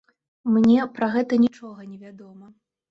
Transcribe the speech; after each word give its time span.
Мне 0.53 0.87
пра 0.95 1.11
гэта 1.17 1.41
нічога 1.45 1.81
не 1.93 2.03
вядома. 2.09 2.55